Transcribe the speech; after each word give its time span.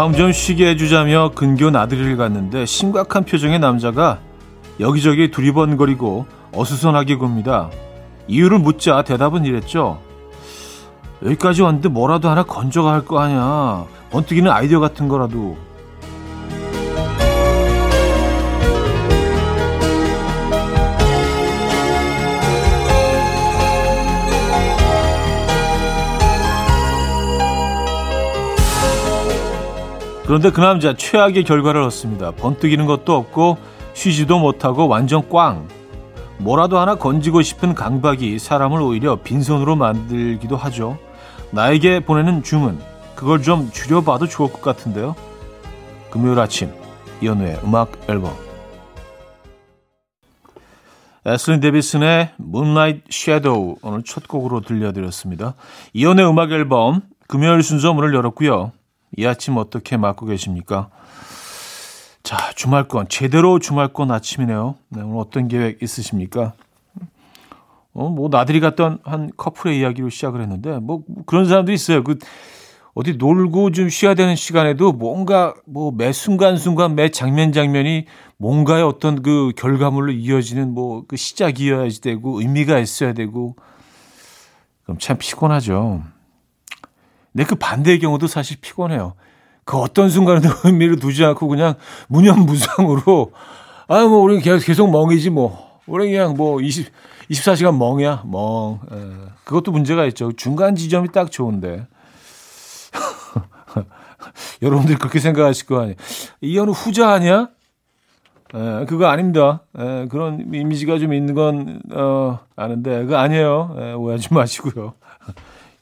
마음 0.00 0.14
좀 0.14 0.32
쉬게 0.32 0.70
해주자며 0.70 1.32
근교 1.34 1.68
나들이를 1.68 2.16
갔는데 2.16 2.64
심각한 2.64 3.22
표정의 3.22 3.58
남자가 3.58 4.18
여기저기 4.80 5.30
두리번거리고 5.30 6.24
어수선하게 6.54 7.16
굽니다. 7.16 7.68
이유를 8.26 8.60
묻자 8.60 9.02
대답은 9.02 9.44
이랬죠. 9.44 10.00
여기까지 11.22 11.60
왔는데 11.60 11.90
뭐라도 11.90 12.30
하나 12.30 12.44
건져가 12.44 12.94
할거 12.94 13.18
아니야. 13.18 13.84
번뜩이는 14.10 14.50
아이디어 14.50 14.80
같은 14.80 15.06
거라도. 15.06 15.58
그런데 30.30 30.52
그 30.52 30.60
남자 30.60 30.94
최악의 30.94 31.42
결과를 31.42 31.82
얻습니다. 31.82 32.30
번뜩이는 32.30 32.86
것도 32.86 33.16
없고 33.16 33.58
쉬지도 33.94 34.38
못하고 34.38 34.86
완전 34.86 35.28
꽝. 35.28 35.66
뭐라도 36.38 36.78
하나 36.78 36.94
건지고 36.94 37.42
싶은 37.42 37.74
강박이 37.74 38.38
사람을 38.38 38.80
오히려 38.80 39.16
빈손으로 39.16 39.74
만들기도 39.74 40.56
하죠. 40.56 40.98
나에게 41.50 42.04
보내는 42.04 42.44
주문, 42.44 42.78
그걸 43.16 43.42
좀 43.42 43.72
줄여봐도 43.72 44.28
좋을 44.28 44.52
것 44.52 44.62
같은데요. 44.62 45.16
금요일 46.12 46.38
아침, 46.38 46.70
이현우의 47.22 47.62
음악 47.64 47.90
앨범. 48.08 48.32
에슬린 51.26 51.58
데비슨의 51.58 52.34
Moonlight 52.40 53.02
Shadow 53.10 53.74
오늘 53.82 54.04
첫 54.04 54.28
곡으로 54.28 54.60
들려드렸습니다. 54.60 55.54
이현우의 55.92 56.30
음악 56.30 56.52
앨범 56.52 57.02
금요일 57.26 57.64
순서 57.64 57.92
문을 57.92 58.14
열었고요. 58.14 58.70
이 59.16 59.26
아침 59.26 59.56
어떻게 59.56 59.96
맞고 59.96 60.26
계십니까? 60.26 60.90
자, 62.22 62.36
주말권, 62.54 63.08
제대로 63.08 63.58
주말권 63.58 64.10
아침이네요. 64.10 64.76
네, 64.90 65.02
오늘 65.02 65.18
어떤 65.18 65.48
계획 65.48 65.82
있으십니까? 65.82 66.52
어, 67.92 68.08
뭐, 68.08 68.28
나들이 68.28 68.60
갔던 68.60 69.00
한 69.02 69.30
커플의 69.36 69.80
이야기로 69.80 70.10
시작을 70.10 70.40
했는데, 70.40 70.78
뭐, 70.78 71.02
그런 71.26 71.46
사람도 71.46 71.72
있어요. 71.72 72.04
그, 72.04 72.18
어디 72.94 73.14
놀고 73.14 73.72
좀 73.72 73.88
쉬어야 73.88 74.14
되는 74.14 74.36
시간에도 74.36 74.92
뭔가, 74.92 75.54
뭐, 75.64 75.90
매 75.90 76.12
순간순간, 76.12 76.94
매 76.94 77.08
장면 77.08 77.52
장면이 77.52 78.06
뭔가의 78.36 78.84
어떤 78.84 79.22
그 79.22 79.52
결과물로 79.56 80.12
이어지는 80.12 80.72
뭐, 80.72 81.04
그 81.08 81.16
시작이어야지 81.16 82.00
되고, 82.00 82.40
의미가 82.40 82.78
있어야 82.78 83.12
되고, 83.12 83.56
그럼 84.84 84.98
참 84.98 85.16
피곤하죠. 85.18 86.02
근데 87.32 87.44
그 87.44 87.54
반대의 87.54 87.98
경우도 88.00 88.26
사실 88.26 88.56
피곤해요. 88.60 89.14
그 89.64 89.76
어떤 89.76 90.08
순간에도 90.10 90.48
의미를 90.64 90.96
두지 90.98 91.24
않고 91.24 91.48
그냥 91.48 91.74
무념무상으로 92.08 93.32
아 93.88 94.04
뭐 94.04 94.18
우리 94.18 94.40
계속 94.40 94.64
계속 94.66 94.90
멍이지 94.90 95.30
뭐. 95.30 95.80
우리 95.86 96.10
그냥 96.10 96.34
뭐 96.36 96.60
20, 96.60 96.86
24시간 97.30 97.76
멍이야. 97.76 98.22
멍. 98.26 98.78
에, 98.92 98.96
그것도 99.44 99.72
문제가 99.72 100.04
있죠. 100.06 100.30
중간 100.32 100.76
지점이 100.76 101.10
딱 101.10 101.30
좋은데. 101.32 101.86
여러분들 104.62 104.98
그렇게 104.98 105.18
생각하실 105.18 105.66
거 105.66 105.80
아니에요. 105.80 105.96
이현우 106.40 106.72
후자 106.72 107.10
아니야? 107.10 107.48
에, 108.54 108.84
그거 108.86 109.06
아닙니다. 109.06 109.62
에, 109.78 110.06
그런 110.08 110.52
이미지가 110.54 110.98
좀 110.98 111.12
있는 111.12 111.34
건 111.34 111.80
어, 111.92 112.38
아는데 112.56 113.00
그거 113.02 113.16
아니에요. 113.16 113.76
에, 113.78 113.92
오해하지 113.94 114.32
마시고요 114.34 114.94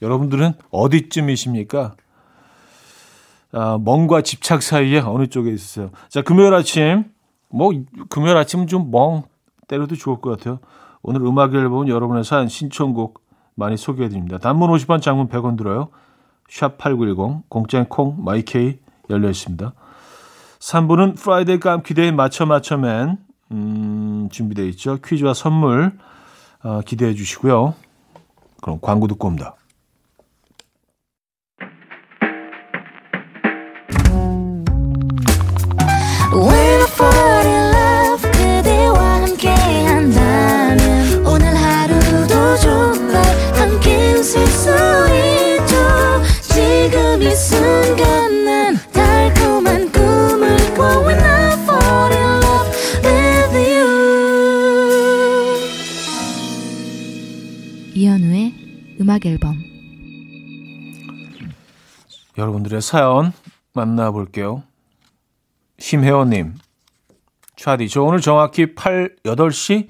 여러분들은 0.03 0.53
어디쯤이십니까? 0.71 1.95
아, 3.53 3.79
멍과 3.83 4.23
집착 4.23 4.63
사이에 4.63 5.01
어느 5.01 5.27
쪽에 5.27 5.51
있으세요? 5.51 5.91
자, 6.09 6.23
금요일 6.23 6.55
아침, 6.55 7.05
뭐, 7.49 7.73
금요일 8.09 8.37
아침은 8.37 8.67
좀멍 8.67 9.25
때려도 9.69 9.97
좋을 9.97 10.21
것 10.21 10.37
같아요. 10.37 10.59
오늘 11.03 11.23
음악 11.23 11.55
앨범은 11.55 11.89
여러분의 11.89 12.25
사연 12.25 12.49
신청곡 12.49 13.23
많이 13.55 13.77
소개해 13.77 14.09
드립니다. 14.09 14.39
단문 14.39 14.71
50원, 14.71 15.01
장문 15.01 15.29
100원 15.29 15.57
들어요. 15.57 15.89
샵 16.49 16.79
8910, 16.79 17.49
공짜인 17.49 17.87
콩, 17.87 18.23
마이K 18.23 18.79
열려 19.11 19.29
있습니다. 19.31 19.73
3부는 20.59 21.17
Friday 21.17 21.61
깜퀴데이 21.61 22.13
맞춰 22.13 22.47
맞춰맨, 22.47 23.19
음, 23.53 24.29
준비되어 24.31 24.67
있죠. 24.67 24.99
퀴즈와 25.05 25.35
선물, 25.35 25.93
어, 26.63 26.81
기대해 26.85 27.15
주시고요. 27.15 27.75
그럼 28.61 28.79
광고 28.81 29.07
듣고 29.07 29.29
옵니다. 29.29 29.55
여러분들의 62.39 62.81
사연 62.81 63.33
만나볼게요. 63.75 64.63
심혜원님, 65.81 66.55
차디, 67.57 67.89
저 67.89 68.03
오늘 68.03 68.21
정확히 68.21 68.75
8, 68.75 69.17
8시 69.25 69.89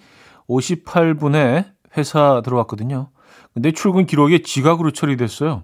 58분에 0.48 1.66
회사 1.97 2.41
들어왔거든요. 2.42 3.10
근데 3.53 3.70
출근 3.72 4.06
기록에 4.06 4.41
지각으로 4.42 4.92
처리됐어요. 4.92 5.62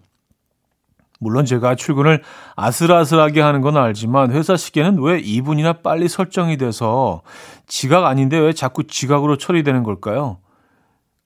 물론 1.20 1.46
제가 1.46 1.74
출근을 1.74 2.22
아슬아슬하게 2.54 3.40
하는 3.40 3.62
건 3.62 3.78
알지만 3.78 4.32
회사 4.32 4.56
시계는 4.56 5.00
왜 5.00 5.22
2분이나 5.22 5.82
빨리 5.82 6.06
설정이 6.06 6.58
돼서 6.58 7.22
지각 7.66 8.04
아닌데 8.04 8.36
왜 8.36 8.52
자꾸 8.52 8.84
지각으로 8.84 9.38
처리되는 9.38 9.84
걸까요? 9.84 10.38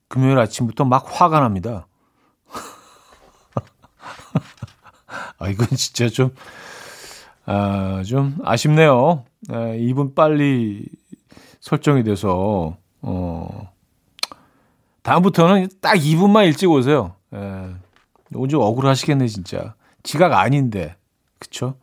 금요일 0.07 0.39
아침부터 0.39 0.85
막 0.85 1.05
화가 1.09 1.41
납니다. 1.41 1.88
아, 5.39 5.49
이건 5.49 5.69
진짜 5.77 6.09
좀, 6.09 6.35
아, 7.47 8.03
좀 8.07 8.37
아쉽네요. 8.45 9.25
아, 9.49 9.55
2분 9.55 10.15
빨리 10.15 10.87
설정이 11.61 12.05
돼서, 12.05 12.77
어, 13.03 13.71
다음부터는 15.03 15.69
딱 15.81 15.95
2분만 15.95 16.47
일찍 16.47 16.71
오세요. 16.71 17.15
예. 17.35 17.39
오늘 18.35 18.49
좀 18.49 18.61
억울하시겠네, 18.61 19.27
진짜. 19.29 19.75
지각 20.03 20.33
아닌데. 20.35 20.97
그쵸? 21.39 21.77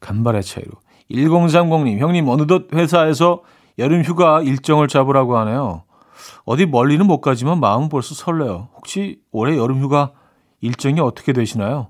간발의 0.00 0.42
차이로. 0.42 0.70
1030님, 1.10 1.98
형님, 1.98 2.28
어느덧 2.28 2.72
회사에서 2.72 3.42
여름 3.78 4.02
휴가 4.02 4.42
일정을 4.42 4.88
잡으라고 4.88 5.36
하네요. 5.38 5.82
어디 6.44 6.66
멀리는 6.66 7.04
못 7.06 7.20
가지만 7.20 7.60
마음은 7.60 7.88
벌써 7.88 8.14
설레요. 8.14 8.68
혹시 8.76 9.20
올해 9.32 9.56
여름 9.56 9.80
휴가 9.80 10.12
일정이 10.60 11.00
어떻게 11.00 11.32
되시나요? 11.32 11.88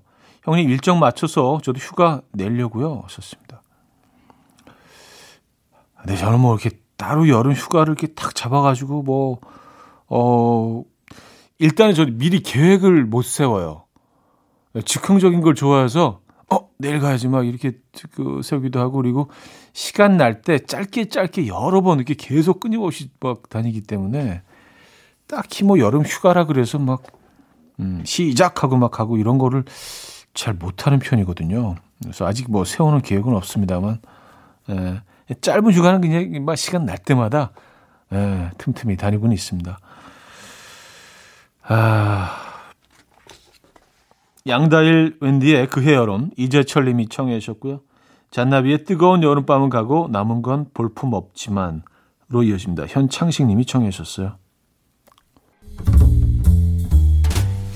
형님 0.55 0.71
일정 0.71 0.99
맞춰서 0.99 1.61
저도 1.63 1.79
휴가 1.79 2.23
내려고요. 2.33 3.03
하셨습니다. 3.05 3.63
네, 6.07 6.17
저는 6.17 6.39
뭐 6.41 6.55
이렇게 6.55 6.79
따로 6.97 7.29
여름 7.29 7.53
휴가를 7.53 7.93
이렇게 7.93 8.15
탁 8.15 8.35
잡아가지고 8.35 9.03
뭐, 9.03 9.41
어, 10.09 10.85
일단은 11.59 11.95
저 11.95 12.07
미리 12.07 12.41
계획을 12.43 13.05
못 13.07 13.23
세워요. 13.23 13.85
즉흥적인 14.85 15.41
걸 15.41 15.55
좋아해서, 15.55 16.21
어, 16.51 16.71
내일 16.79 17.01
가야지 17.01 17.27
막 17.29 17.47
이렇게 17.47 17.73
그 18.13 18.41
세우기도 18.43 18.79
하고, 18.79 18.99
그리고 18.99 19.31
시간 19.73 20.17
날 20.17 20.43
때 20.43 20.59
짧게 20.59 21.09
짧게 21.09 21.49
여러 21.49 21.81
번 21.81 21.99
이렇게 21.99 22.15
계속 22.15 22.61
끊임없이 22.61 23.11
막 23.21 23.49
다니기 23.49 23.83
때문에 23.83 24.43
딱히 25.27 25.65
뭐 25.65 25.79
여름 25.81 26.03
휴가라 26.03 26.47
그래서 26.47 26.79
막, 26.79 27.03
음, 27.81 28.03
시작하고 28.05 28.77
막 28.77 29.01
하고 29.01 29.17
이런 29.19 29.39
거를 29.39 29.65
잘 30.37 30.55
못하는 30.55 31.01
편이거든요. 31.01 31.75
그래서 32.01 32.27
아직 32.27 32.51
뭐 32.51 32.65
세우는 32.65 33.03
계획은 33.03 33.35
없습니다만, 33.35 34.01
에, 34.71 35.01
예, 35.31 35.35
짧은 35.41 35.73
휴가는 35.73 36.01
그냥 36.01 36.45
막 36.45 36.57
시간 36.57 36.85
날 36.85 36.99
때마다 36.99 37.51
에, 38.13 38.17
예, 38.17 38.51
틈틈이 38.59 38.97
다니고는 38.97 39.35
있습니다. 39.35 39.79
아, 41.69 42.31
양다일 44.47 45.17
웬디의 45.21 45.69
그해 45.69 45.95
여름 45.95 46.31
이재철 46.37 46.85
님이 46.85 47.09
청해 47.09 47.41
주셨고요. 47.41 47.81
잔나비의 48.31 48.85
뜨거운 48.85 49.23
여름밤은 49.23 49.71
가고 49.71 50.09
남은 50.13 50.43
건 50.43 50.67
볼품 50.73 51.15
없지만로 51.15 52.43
이어집니다. 52.45 52.87
현창식 52.87 53.47
님이 53.47 53.65
청해 53.65 53.91
주셨어요. 53.91 54.37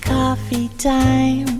Coffee 0.04 0.68
time 0.76 1.59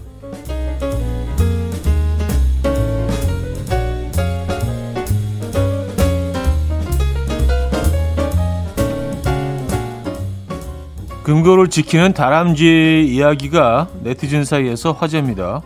금고를 11.23 11.67
지키는 11.67 12.13
다람쥐 12.13 13.07
이야기가 13.09 13.89
네티즌 14.01 14.43
사이에서 14.43 14.91
화제입니다. 14.91 15.61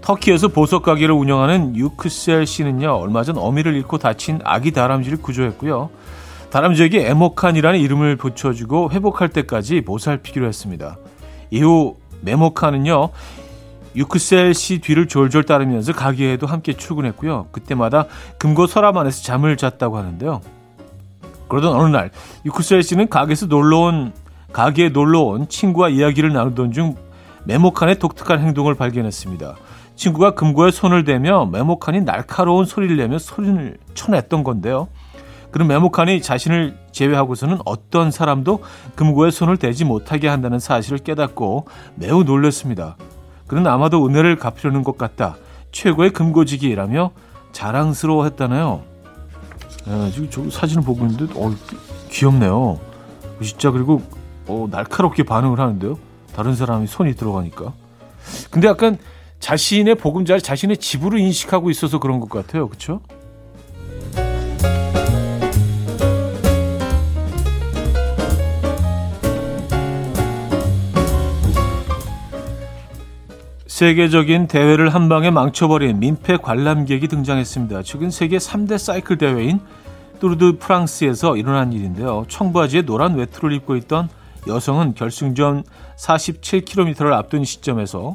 터키에서 0.00 0.48
보석 0.48 0.82
가게를 0.82 1.14
운영하는 1.14 1.76
유크셀 1.76 2.44
씨는요, 2.44 2.90
얼마 2.90 3.22
전 3.22 3.38
어미를 3.38 3.74
잃고 3.76 3.98
다친 3.98 4.40
아기 4.44 4.72
다람쥐를 4.72 5.22
구조했고요. 5.22 5.90
다람쥐에게 6.50 7.08
에모칸이라는 7.08 7.78
이름을 7.78 8.16
붙여주고 8.16 8.90
회복할 8.90 9.28
때까지 9.28 9.80
보살피기로 9.82 10.46
했습니다. 10.46 10.98
이후 11.50 11.96
메모칸은요, 12.22 13.10
유크셀 13.96 14.54
씨 14.54 14.80
뒤를 14.80 15.06
졸졸 15.06 15.44
따르면서 15.44 15.92
가게에도 15.92 16.48
함께 16.48 16.72
출근했고요. 16.72 17.46
그때마다 17.52 18.06
금고 18.38 18.66
서랍 18.66 18.96
안에서 18.96 19.22
잠을 19.22 19.56
잤다고 19.56 19.96
하는데요. 19.96 20.40
그러던 21.48 21.76
어느 21.76 21.88
날 21.88 22.10
유크셀 22.44 22.82
씨는 22.82 23.08
가게에서 23.08 23.46
놀러온 23.46 24.12
가게에 24.54 24.90
놀러 24.90 25.20
온 25.20 25.48
친구와 25.48 25.88
이야기를 25.88 26.32
나누던 26.32 26.70
중 26.70 26.94
메모칸의 27.44 27.98
독특한 27.98 28.40
행동을 28.40 28.76
발견했습니다. 28.76 29.56
친구가 29.96 30.34
금고에 30.34 30.70
손을 30.70 31.04
대며 31.04 31.44
메모칸이 31.46 32.02
날카로운 32.02 32.64
소리를 32.64 32.96
내며 32.96 33.18
소리를 33.18 33.76
쳐냈던 33.94 34.44
건데요. 34.44 34.88
그런 35.50 35.66
메모칸이 35.68 36.22
자신을 36.22 36.76
제외하고서는 36.92 37.58
어떤 37.64 38.12
사람도 38.12 38.62
금고에 38.94 39.32
손을 39.32 39.56
대지 39.56 39.84
못하게 39.84 40.28
한다는 40.28 40.60
사실을 40.60 40.98
깨닫고 40.98 41.66
매우 41.96 42.22
놀랐습니다. 42.22 42.96
그는 43.48 43.66
아마도 43.66 44.06
은혜를 44.06 44.36
갚으려는 44.36 44.84
것 44.84 44.96
같다. 44.96 45.36
최고의 45.72 46.10
금고지기라며 46.10 47.10
자랑스러워했다네요. 47.50 48.82
네, 49.86 50.10
지금 50.12 50.30
저 50.30 50.48
사진을 50.48 50.84
보고 50.84 51.04
있는데 51.06 51.32
어, 51.36 51.52
귀엽네요. 52.10 52.78
진짜 53.42 53.72
그리고 53.72 54.00
어, 54.46 54.68
날카롭게 54.70 55.22
반응을 55.22 55.58
하는데요. 55.58 55.98
다른 56.34 56.54
사람이 56.54 56.86
손이 56.86 57.14
들어가니까. 57.14 57.72
근데 58.50 58.68
약간 58.68 58.98
자신의 59.40 59.96
보금자리 59.96 60.40
자신의 60.40 60.78
집으로 60.78 61.18
인식하고 61.18 61.70
있어서 61.70 61.98
그런 61.98 62.20
것 62.20 62.28
같아요. 62.28 62.68
그렇죠? 62.68 63.00
세계적인 73.66 74.46
대회를 74.46 74.94
한 74.94 75.08
방에 75.08 75.32
망쳐버린 75.32 75.98
민폐 75.98 76.36
관람객이 76.36 77.08
등장했습니다. 77.08 77.82
최근 77.82 78.08
세계 78.10 78.38
3대 78.38 78.78
사이클 78.78 79.18
대회인 79.18 79.58
뚜르드 80.20 80.58
프랑스에서 80.58 81.36
일어난 81.36 81.72
일인데요. 81.72 82.24
청바지에 82.28 82.82
노란 82.82 83.16
외투를 83.16 83.52
입고 83.52 83.74
있던 83.76 84.08
여성은 84.46 84.94
결승전 84.94 85.64
47km를 85.96 87.12
앞둔 87.12 87.44
시점에서 87.44 88.14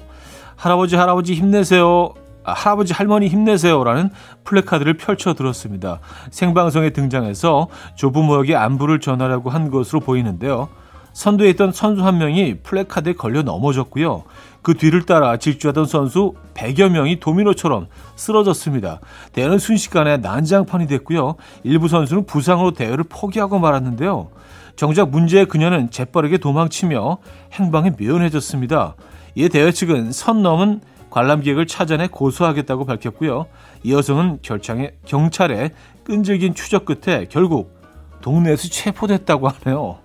할아버지 0.55 0.95
할아버지 0.95 1.33
힘내세요. 1.33 2.13
아, 2.43 2.53
할아버지 2.53 2.93
할머니 2.93 3.27
힘내세요라는 3.27 4.09
플래카드를 4.43 4.95
펼쳐 4.97 5.33
들었습니다. 5.33 5.99
생방송에 6.31 6.91
등장해서 6.91 7.67
조부모에게 7.95 8.55
안부를 8.55 8.99
전하려고 8.99 9.49
한 9.49 9.69
것으로 9.69 9.99
보이는데요. 9.99 10.69
선두에 11.13 11.49
있던 11.51 11.71
선수 11.71 12.05
한 12.05 12.17
명이 12.17 12.59
플래카드에 12.63 13.13
걸려 13.13 13.41
넘어졌고요. 13.41 14.23
그 14.61 14.73
뒤를 14.73 15.05
따라 15.05 15.37
질주하던 15.37 15.85
선수 15.85 16.33
100여 16.53 16.89
명이 16.89 17.19
도미노처럼 17.19 17.87
쓰러졌습니다. 18.15 18.99
대회는 19.33 19.57
순식간에 19.57 20.17
난장판이 20.17 20.87
됐고요. 20.87 21.35
일부 21.63 21.87
선수는 21.87 22.25
부상으로 22.25 22.71
대회를 22.71 23.05
포기하고 23.05 23.59
말았는데요. 23.59 24.29
정작 24.75 25.09
문제의 25.09 25.45
그녀는 25.45 25.89
재빠르게 25.89 26.37
도망치며 26.37 27.17
행방이 27.53 27.91
묘연해졌습니다. 27.99 28.95
이에 29.35 29.47
대회 29.47 29.71
측은 29.71 30.11
선 30.11 30.41
넘은 30.41 30.81
관람객을 31.09 31.65
찾아내 31.67 32.07
고소하겠다고 32.07 32.85
밝혔고요. 32.85 33.47
이 33.83 33.93
여성은 33.93 34.39
결창에 34.41 34.91
경찰에 35.05 35.71
끈질긴 36.03 36.53
추적 36.53 36.85
끝에 36.85 37.25
결국 37.29 37.79
동네에서 38.21 38.67
체포됐다고 38.67 39.47
하네요. 39.49 39.97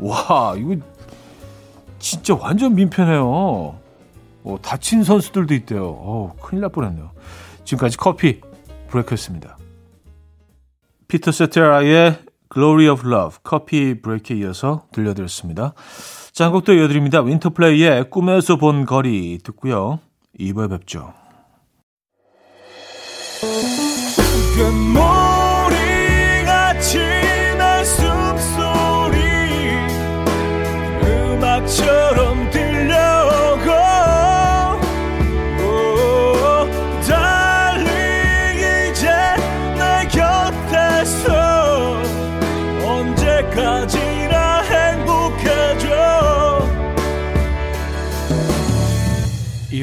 와, 0.00 0.54
이거 0.56 0.76
진짜 1.98 2.34
완전 2.34 2.74
민폐네요. 2.74 3.78
어, 4.42 4.56
다친 4.62 5.04
선수들도 5.04 5.54
있대요. 5.54 5.86
어, 5.86 6.34
큰일 6.40 6.62
날 6.62 6.70
뻔했네요. 6.70 7.10
지금까지 7.64 7.96
커피 7.98 8.40
브레이크였습니다. 8.88 9.58
피터 11.08 11.32
세테라의 11.32 12.18
Glory 12.52 12.88
of 12.88 13.06
Love 13.06 13.38
커피 13.42 14.00
브레이크에 14.00 14.38
이어서 14.38 14.86
들려드렸습니다. 14.92 15.74
자, 16.32 16.44
한 16.46 16.52
곡도 16.52 16.72
이어드립니다. 16.72 17.20
윈터플레이의 17.20 18.10
꿈에서 18.10 18.56
본 18.56 18.86
거리 18.86 19.38
듣고요. 19.42 20.00
2부에 20.38 20.70
뵙죠. 20.70 21.12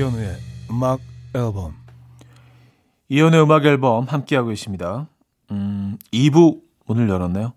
이현우의 0.07 0.37
음악 0.71 0.99
앨범 1.35 1.75
이현우의 3.09 3.43
음악 3.43 3.65
앨범 3.65 4.05
함께하고 4.05 4.49
계십니다. 4.49 5.07
음, 5.51 5.97
2부 6.13 6.61
오늘 6.87 7.09
열었네요. 7.09 7.51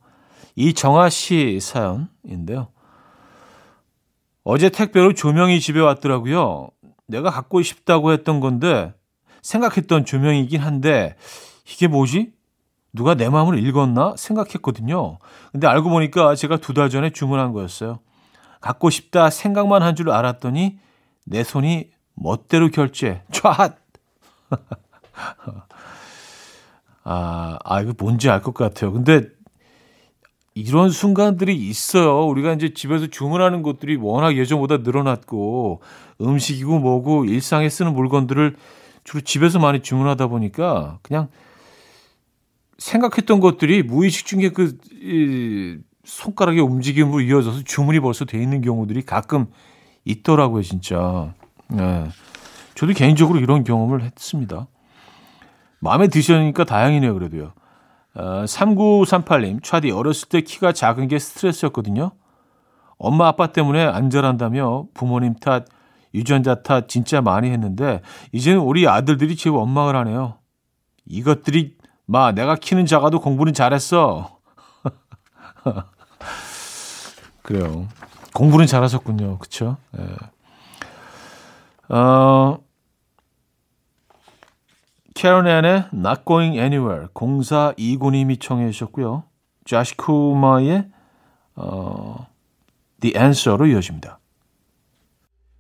이정아 0.57 1.11
씨 1.11 1.61
사연인데요. 1.61 2.69
어제 4.43 4.69
택배로 4.69 5.15
조명이 5.15 5.61
집에 5.61 5.79
왔더라고요. 5.81 6.71
내가 7.07 7.31
갖고 7.31 7.63
싶다고 7.63 8.13
했던 8.13 8.41
건데 8.41 8.95
생각했던 9.43 10.05
조명이긴 10.05 10.61
한데 10.61 11.15
이게 11.73 11.87
뭐지? 11.87 12.33
누가 12.93 13.15
내 13.15 13.29
마음을 13.29 13.65
읽었나 13.65 14.15
생각했거든요. 14.17 15.19
근데 15.53 15.69
알고 15.69 15.89
보니까 15.89 16.35
제가 16.35 16.57
두 16.57 16.75
달 16.75 16.91
전에 16.91 17.11
주문한 17.11 17.53
거였어요. 17.53 18.01
갖고 18.61 18.91
싶다 18.91 19.31
생각만 19.31 19.83
한 19.83 19.95
줄 19.95 20.11
알았더니 20.11 20.79
내 21.27 21.45
손이 21.45 21.91
멋대로 22.21 22.69
결제. 22.69 23.23
촤! 23.33 23.75
아, 27.03 27.59
아, 27.65 27.81
이거 27.81 27.95
뭔지 27.99 28.29
알 28.31 28.43
것 28.43 28.55
같아요. 28.55 28.93
근데 28.93 29.27
이런 30.55 30.91
순간들이 30.91 31.57
있어요. 31.57 32.27
우리가 32.27 32.53
이제 32.53 32.75
집에서 32.75 33.07
주문하는 33.07 33.63
것들이 33.63 33.97
워낙 33.97 34.37
예전보다 34.37 34.79
늘어났고 34.79 35.81
음식이고 36.21 36.79
뭐고 36.79 37.25
일상에 37.25 37.69
쓰는 37.69 37.95
물건들을 37.95 38.57
주로 39.05 39.21
집에서 39.23 39.59
많이 39.59 39.81
주문하다 39.81 40.27
보니까 40.27 40.99
그냥 41.03 41.29
생각했던 42.79 43.41
것들이 43.41 43.83
무의식 43.83 44.27
중에 44.27 44.51
그 44.51 44.77
이, 44.93 45.79
손가락의 46.05 46.61
움직임으로 46.61 47.21
이어져서 47.23 47.63
주문이 47.65 48.01
벌써 48.01 48.25
돼 48.27 48.43
있는 48.43 48.61
경우들이 48.61 49.03
가끔 49.03 49.47
있더라고요, 50.05 50.63
진짜. 50.63 51.35
네. 51.71 52.09
저도 52.75 52.93
개인적으로 52.93 53.39
이런 53.39 53.65
경험을 53.65 54.03
했습니다. 54.03 54.67
마음에 55.81 56.09
드시니까 56.09 56.65
다행이네요, 56.65 57.15
그래도요. 57.15 57.53
어, 58.15 58.45
3938님, 58.45 59.63
차디, 59.63 59.91
어렸을 59.91 60.29
때 60.29 60.41
키가 60.41 60.73
작은 60.73 61.09
게 61.09 61.19
스트레스였거든요. 61.19 62.13
엄마, 62.99 63.29
아빠 63.29 63.49
때문에 63.49 63.83
안절한다며 63.85 64.87
부모님 64.95 65.35
탓, 65.37 65.65
유전자 66.13 66.63
탓 66.63 66.89
진짜 66.89 67.21
많이 67.21 67.51
했는데, 67.51 68.03
이제는 68.33 68.61
우리 68.61 68.89
아들들이 68.89 69.37
제 69.37 69.49
원망을 69.49 69.97
하네요. 69.97 70.39
이것들이, 71.07 71.77
마, 72.07 72.33
내가 72.33 72.57
키는 72.57 72.87
작아도 72.87 73.21
공부는 73.21 73.55
잘했어. 73.55 74.39
그래요. 77.43 77.89
공부는 78.35 78.67
잘하셨군요. 78.67 79.39
그쵸? 79.39 79.77
예. 79.99 80.05
어, 81.91 82.59
캐런앤의 85.15 85.89
Not 85.93 86.23
Going 86.25 86.57
Anywhere 86.57 87.09
0429님이 87.13 88.41
청해 88.41 88.71
주셨고요. 88.71 89.25
자시 89.65 89.97
쿠마의 89.97 90.89
어, 91.57 92.27
The 93.01 93.15
Answer로 93.17 93.67
이어집니다. 93.67 94.21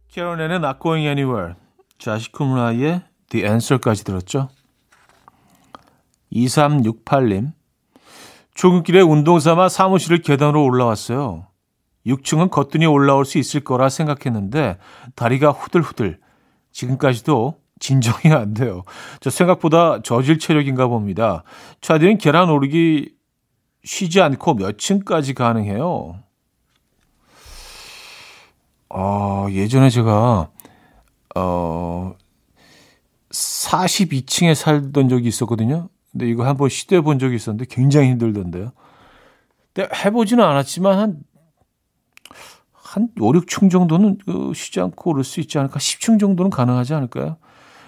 캐런앤의 0.09 0.59
Not 0.59 0.79
Going 0.81 1.07
Anywhere 1.07 1.55
자시 1.99 2.31
쿠마의 2.31 3.03
The 3.29 3.45
Answer까지 3.45 4.05
들었죠. 4.05 4.49
2368님 6.33 7.53
출근길에 8.55 9.01
운동 9.01 9.41
삼아 9.41 9.69
사무실을 9.69 10.23
계단으로 10.23 10.63
올라왔어요. 10.65 11.50
6층은 12.07 12.51
거뜬히 12.51 12.87
올라올 12.87 13.25
수 13.25 13.39
있을 13.39 13.61
거라 13.61 13.89
생각했는데 13.89 14.79
다리가 15.15 15.51
후들후들 15.51 16.19
지금까지도 16.73 17.61
진정이 17.79 18.35
안 18.35 18.55
돼요. 18.55 18.85
저 19.21 19.31
생각보다 19.31 20.03
저질 20.03 20.39
체력인가 20.39 20.87
봅니다. 20.87 21.45
차디는 21.81 22.19
계란 22.19 22.51
오르기 22.51 23.15
쉬지 23.85 24.21
않고 24.21 24.55
몇 24.55 24.79
층까지 24.79 25.35
가능해요? 25.35 26.21
어, 28.91 29.47
예전에 29.51 29.89
제가 29.89 30.51
어 31.37 32.15
42층에 33.31 34.55
살던 34.55 35.09
적이 35.09 35.29
있었거든요. 35.29 35.89
근데 36.11 36.29
이거 36.29 36.45
한번 36.45 36.69
시도해 36.69 37.03
본 37.03 37.19
적이 37.19 37.37
있었는데 37.37 37.67
굉장히 37.71 38.09
힘들던데요. 38.11 38.73
해보지는 40.05 40.45
않았지만 40.45 40.99
한, 40.99 41.17
한 42.91 43.09
5, 43.21 43.33
6층 43.33 43.71
정도는 43.71 44.19
그 44.25 44.53
쉬지 44.53 44.81
않고 44.81 45.11
오를 45.11 45.23
수 45.23 45.39
있지 45.39 45.59
않을까? 45.59 45.79
10층 45.79 46.19
정도는 46.19 46.51
가능하지 46.51 46.93
않을까요? 46.95 47.37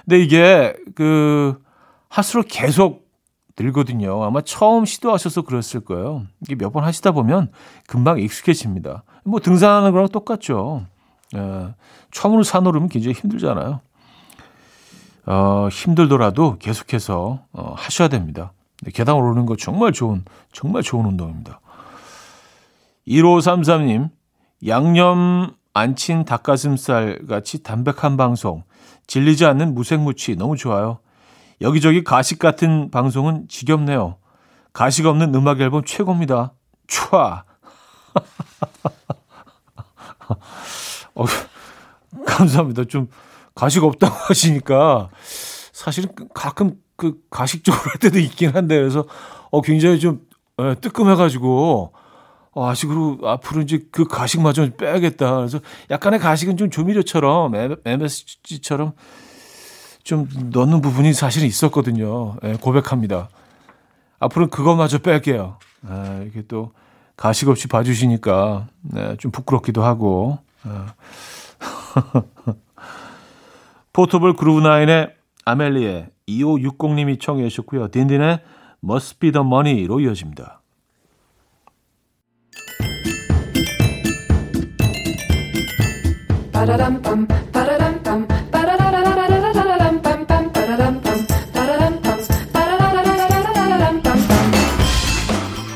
근데 0.05 0.21
이게 0.21 0.75
그 0.95 1.61
할수록 2.09 2.47
계속 2.49 3.11
늘거든요. 3.59 4.23
아마 4.23 4.41
처음 4.43 4.85
시도하셔서 4.85 5.43
그랬을 5.43 5.81
거예요. 5.85 6.23
이게 6.43 6.55
몇 6.55 6.71
번 6.73 6.85
하시다 6.85 7.11
보면 7.11 7.51
금방 7.89 8.21
익숙해집니다. 8.21 9.03
뭐 9.25 9.41
등산하는 9.41 9.91
거랑 9.91 10.09
똑같죠. 10.09 10.87
예, 11.35 11.75
처음으로 12.13 12.45
산 12.45 12.65
오르면 12.65 12.89
굉장히 12.89 13.15
힘들잖아요. 13.15 13.81
어, 15.27 15.69
힘들더라도 15.71 16.59
계속해서 16.59 17.45
어, 17.53 17.75
하셔야 17.77 18.07
됩니다. 18.07 18.53
계단 18.95 19.17
오르는 19.17 19.47
거 19.47 19.57
정말 19.57 19.93
좋은, 19.93 20.25
정말 20.53 20.83
좋은 20.83 21.07
운동입니다. 21.07 21.61
1533님, 23.09 24.11
양념 24.67 25.55
안 25.75 25.97
친 25.97 26.25
닭가슴살 26.25 27.27
같이 27.27 27.63
담백한 27.63 28.17
방송, 28.17 28.65
질리지 29.07 29.45
않는 29.47 29.75
무색무취 29.75 30.37
너무 30.37 30.57
좋아요. 30.57 30.99
여기저기 31.61 32.05
가식 32.05 32.39
같은 32.39 32.91
방송은 32.91 33.47
지겹네요. 33.49 34.17
가식 34.73 35.07
없는 35.07 35.35
음악 35.35 35.61
앨범 35.61 35.85
최고입니다. 35.85 36.53
촤. 36.89 37.15
어, 41.15 41.25
감사합니다. 42.27 42.85
좀 42.85 43.09
가식 43.55 43.85
없다고 43.85 44.15
하시니까 44.29 45.11
사실은 45.73 46.11
가끔 46.35 46.75
그 46.97 47.19
가식적으로 47.31 47.83
할 47.91 47.99
때도 47.99 48.19
있긴 48.19 48.51
한데 48.51 48.79
그래서 48.79 49.05
어 49.51 49.61
굉장히 49.63 49.99
좀 50.01 50.21
예, 50.61 50.75
뜨끔해가지고 50.81 51.93
어, 51.95 52.02
아식으로 52.55 53.19
앞으로 53.25 53.63
이제 53.63 53.87
그 53.91 54.07
가식마저 54.07 54.71
빼야겠다. 54.77 55.37
그래서 55.37 55.61
약간의 55.91 56.21
가식은 56.21 56.57
좀 56.57 56.71
조미료처럼 56.71 57.53
MSG처럼 57.85 58.93
좀 60.03 60.29
넣는 60.53 60.83
부분이 60.83 61.13
사실은 61.15 61.47
있었거든요. 61.47 62.37
예, 62.45 62.55
고백합니다. 62.55 63.29
앞으로는 64.19 64.51
그것마저 64.51 64.99
뺄게요. 64.99 65.59
예, 65.89 66.27
이게 66.27 66.43
또 66.47 66.73
가식 67.17 67.49
없이 67.49 67.69
봐주시니까 67.69 68.67
네, 68.83 69.17
좀 69.19 69.31
부끄럽기도 69.31 69.83
하고. 69.83 70.39
예. 70.67 70.71
포토블 73.93 74.35
그루브나인의 74.37 75.15
아멜리에 75.45 76.09
2560님이 76.29 77.21
청해 77.21 77.49
주셨고요. 77.49 77.89
딘딘의 77.89 78.41
Must 78.83 79.19
Be 79.19 79.33
The 79.33 79.47
Money로 79.47 80.01
이어집니다. 80.01 80.62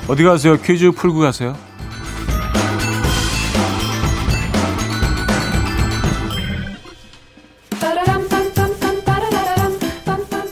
어디 0.08 0.22
가세요? 0.22 0.56
퀴즈 0.56 0.92
풀고 0.92 1.18
가세요. 1.18 1.56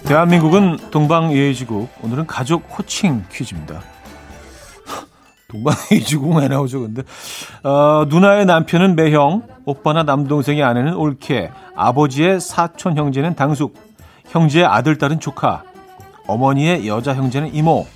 대한민국은 0.05 0.79
동방예의지국. 0.91 1.89
오늘은 2.03 2.27
가족 2.27 2.65
호칭 2.77 3.25
퀴즈입니다. 3.31 3.83
동방예의지국 5.55 6.37
왜 6.37 6.49
나오죠, 6.49 6.81
근데? 6.81 7.03
어, 7.63 8.05
누나의 8.09 8.47
남편은 8.47 8.97
매형, 8.97 9.43
오빠나 9.65 10.03
남동생의 10.03 10.63
아내는 10.63 10.95
올케, 10.95 11.51
아버지의 11.77 12.41
사촌 12.41 12.97
형제는 12.97 13.37
당숙, 13.37 13.75
형제의 14.27 14.65
아들, 14.65 14.99
딸은 14.99 15.21
조카, 15.21 15.63
어머니의 16.27 16.89
여자 16.89 17.15
형제는 17.15 17.55
이모. 17.55 17.87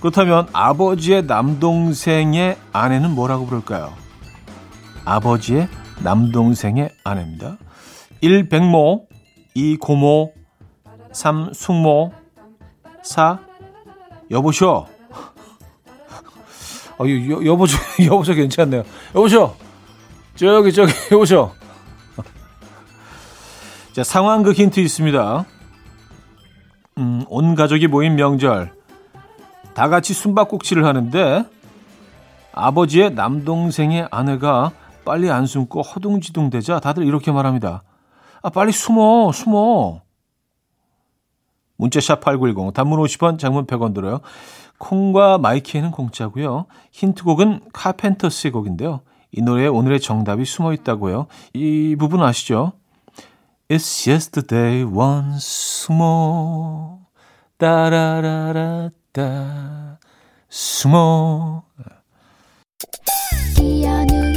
그렇다면 0.00 0.46
아버지의 0.52 1.24
남동생의 1.26 2.56
아내는 2.72 3.10
뭐라고 3.10 3.46
부를까요? 3.46 3.92
아버지의 5.04 5.68
남동생의 6.02 6.90
아내입니다. 7.04 7.56
1. 8.20 8.48
백모 8.48 9.06
2. 9.54 9.76
고모 9.76 10.32
3. 11.12 11.52
숙모 11.52 12.12
4. 13.02 13.38
여보쇼 14.30 14.86
어, 16.98 17.04
여, 17.04 17.44
여보쇼 17.44 17.76
여보쇼 18.04 18.34
괜찮네요. 18.34 18.84
여보쇼 19.14 19.54
저기 20.36 20.72
저기 20.72 20.92
여보쇼 21.12 21.50
자 23.92 24.04
상황극 24.04 24.54
힌트 24.54 24.80
있습니다. 24.80 25.44
음, 26.98 27.24
온 27.28 27.54
가족이 27.54 27.86
모인 27.86 28.16
명절 28.16 28.72
다 29.74 29.88
같이 29.88 30.12
숨바꼭질을 30.12 30.84
하는데 30.84 31.44
아버지의 32.52 33.14
남동생의 33.14 34.08
아내가 34.10 34.72
빨리 35.04 35.30
안 35.30 35.46
숨고 35.46 35.80
허둥지둥 35.82 36.50
대자 36.50 36.78
다들 36.80 37.04
이렇게 37.06 37.32
말합니다. 37.32 37.82
아, 38.42 38.50
빨리 38.50 38.72
숨어, 38.72 39.32
숨어. 39.32 40.01
문자샵 41.82 42.20
8910, 42.20 42.72
단문 42.72 43.00
50원, 43.00 43.38
장문 43.38 43.66
100원 43.66 43.92
들어요. 43.94 44.20
콩과 44.78 45.38
마이키에는 45.38 45.90
공짜고요. 45.90 46.66
힌트곡은 46.92 47.62
카펜터스의 47.72 48.52
곡인데요. 48.52 49.00
이 49.32 49.42
노래에 49.42 49.66
오늘의 49.66 49.98
정답이 50.00 50.44
숨어 50.44 50.72
있다고요. 50.74 51.26
이 51.54 51.96
부분 51.98 52.22
아시죠? 52.22 52.72
It's 53.68 54.08
yesterday 54.08 54.84
once 54.84 55.92
more. 55.92 56.98
따라라라따. 57.58 58.90
숨어. 60.48 61.64
이연우 63.60 64.31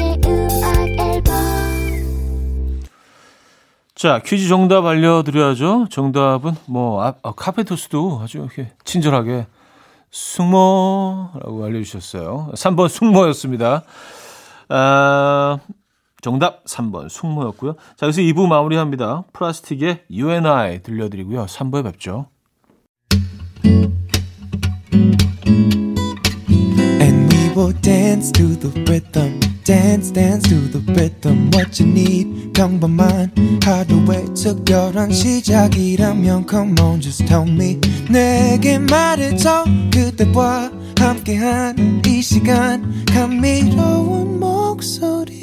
자, 3.96 4.20
퀴즈 4.20 4.50
정답 4.50 4.86
알려드려야죠. 4.86 5.88
정답은 5.90 6.54
뭐, 6.66 7.02
아, 7.02 7.14
아, 7.24 7.32
카페토스도 7.32 8.20
아주 8.22 8.40
이렇게 8.40 8.72
친절하게 8.84 9.48
숙모라고 10.12 11.64
알려주셨어요. 11.64 12.52
3번 12.56 12.90
숙모였습니다. 12.90 13.84
아, 14.68 15.60
정답 16.22 16.66
3번 16.66 17.08
숙모였고요. 17.08 17.76
자, 17.96 18.08
여기서 18.08 18.22
2부 18.22 18.48
마무리합니다. 18.48 19.24
플라스틱의 19.32 20.04
You 20.12 20.30
and 20.30 20.48
I 20.48 20.82
들려드리고요. 20.84 21.46
3부에 21.46 21.84
뵙죠. 21.86 22.28
And 27.00 27.34
we 27.34 27.50
will 27.56 27.74
dance 27.82 28.34
to 28.34 28.60
the 28.60 28.74
rhythm. 28.84 29.45
Dance, 29.66 30.12
dance 30.14 30.48
to 30.48 30.70
the 30.70 30.80
rhythm. 30.94 31.50
What 31.52 31.82
you 31.82 31.92
need, 31.92 32.54
평범한 32.54 33.34
하루의 33.64 34.26
특별한 34.36 35.12
시작이라면 35.12 36.46
Come 36.48 36.80
on, 36.80 37.02
just 37.02 37.26
tell 37.26 37.50
me. 37.50 37.82
내게 38.08 38.78
말해줘. 38.78 39.66
그대와 39.92 40.72
함께한 41.00 42.04
이 42.06 42.22
시간. 42.22 43.04
감미로운 43.08 44.40
목소리. 44.40 45.36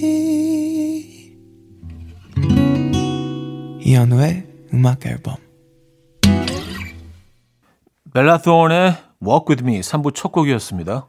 이현우의 3.80 4.46
음악 4.72 5.04
앨범 5.04 5.34
토온의 8.14 8.94
Walk 9.20 9.46
With 9.48 9.64
Me 9.64 9.80
3부 9.80 10.14
첫 10.14 10.30
곡이었습니다. 10.30 11.08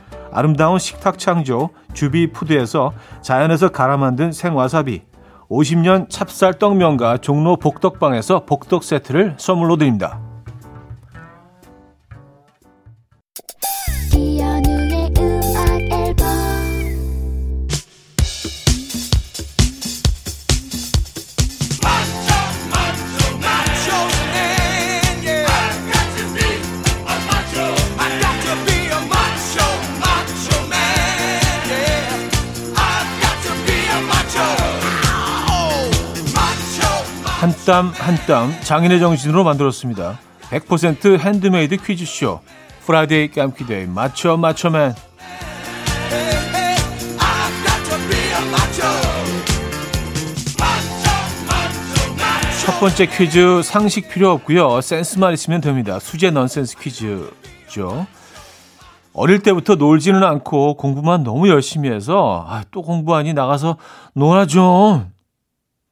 아름다운 0.31 0.79
식탁 0.79 1.19
창조 1.19 1.69
주비푸드에서 1.93 2.93
자연에서 3.21 3.69
갈아 3.69 3.97
만든 3.97 4.31
생와사비 4.31 5.01
50년 5.49 6.09
찹쌀 6.09 6.53
떡면과 6.59 7.17
종로 7.17 7.57
복덕방에서 7.57 8.45
복덕 8.45 8.83
세트를 8.83 9.35
선물로 9.37 9.75
드립니다. 9.75 10.30
땀 37.65 37.91
한 37.93 38.15
땀 38.27 38.53
장인의 38.61 38.99
정신으로 38.99 39.43
만들었습니다. 39.43 40.19
100% 40.49 41.19
핸드메이드 41.19 41.77
퀴즈쇼 41.77 42.39
Friday 42.85 43.29
깜퀴데이 43.31 43.85
맞춰 43.87 44.35
맞춰맨 44.37 44.95
첫 52.65 52.79
번째 52.79 53.05
퀴즈 53.07 53.61
상식 53.63 54.09
필요 54.09 54.31
없고요. 54.31 54.81
센스만 54.81 55.33
있으면 55.33 55.61
됩니다. 55.61 55.99
수제 55.99 56.31
넌센스 56.31 56.77
퀴즈죠. 56.77 58.05
어릴 59.13 59.39
때부터 59.39 59.75
놀지는 59.75 60.23
않고 60.23 60.75
공부만 60.77 61.23
너무 61.23 61.49
열심히 61.49 61.89
해서 61.91 62.45
아, 62.47 62.63
또 62.71 62.81
공부하니 62.81 63.33
나가서 63.33 63.77
놀아 64.13 64.45
좀. 64.45 65.11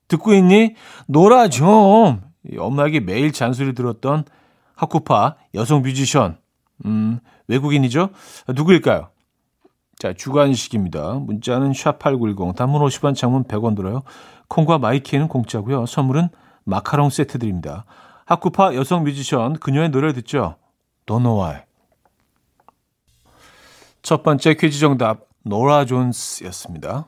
듣고 0.09 0.33
있니? 0.33 0.75
놀아 1.07 1.47
좀. 1.47 2.21
이 2.51 2.57
엄마에게 2.57 2.99
매일 2.99 3.31
잔소리 3.31 3.73
들었던 3.73 4.25
학구파 4.75 5.35
여성 5.55 5.81
뮤지션. 5.81 6.37
음, 6.85 7.19
외국인이죠? 7.47 8.09
누구일까요? 8.49 9.09
자, 9.97 10.13
주관식입니다. 10.13 11.13
문자는 11.15 11.71
샵8910, 11.73 12.55
단문 12.55 12.81
50원, 12.81 13.15
장문 13.15 13.43
100원 13.43 13.75
들어요. 13.75 14.03
콩과 14.47 14.77
my 14.77 14.92
K는 14.92 15.27
공짜고요. 15.27 15.85
선물은 15.85 16.29
마카롱 16.63 17.09
세트 17.09 17.37
드립니다. 17.37 17.85
학구파 18.25 18.75
여성 18.75 19.03
뮤지션, 19.03 19.53
그녀의 19.53 19.89
노래를 19.89 20.13
듣죠? 20.13 20.55
Don't 21.05 21.23
know 21.23 21.41
why. 21.41 21.63
첫 24.01 24.23
번째 24.23 24.53
퀴즈 24.53 24.79
정답, 24.79 25.27
노라 25.43 25.85
존스였습니다. 25.85 27.07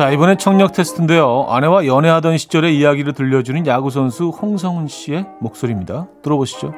자, 0.00 0.10
이번엔 0.10 0.38
청력 0.38 0.72
테스트인데요. 0.72 1.44
아내와 1.50 1.84
연애하던 1.84 2.38
시절의 2.38 2.74
이야기를 2.78 3.12
들려주는 3.12 3.66
야구선수 3.66 4.30
홍성훈 4.30 4.88
씨의 4.88 5.26
목소리입니다. 5.42 6.08
들어보시죠. 6.22 6.72